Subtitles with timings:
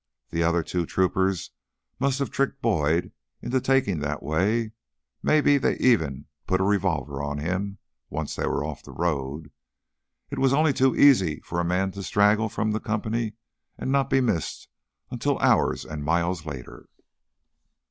[0.31, 1.51] The other two troopers
[1.99, 4.71] must have tricked Boyd into taking that way;
[5.21, 7.77] maybe they had even put a revolver on him
[8.09, 9.51] once they were off the road.
[10.31, 13.33] It was only too easy for a man to straggle from the company
[13.77, 14.67] and not be missed
[15.11, 16.89] until hours and miles later.